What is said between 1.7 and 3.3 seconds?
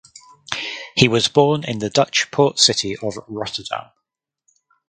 the Dutch port city of